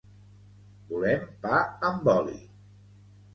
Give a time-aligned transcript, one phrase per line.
[0.93, 1.59] volem pa
[1.91, 2.41] amb oli